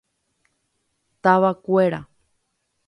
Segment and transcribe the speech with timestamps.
[1.23, 2.01] Tavakuéra.